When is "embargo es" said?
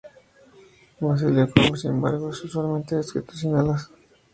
1.91-2.43